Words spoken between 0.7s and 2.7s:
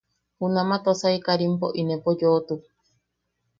Tosai Karimpo inepo yoʼotuk.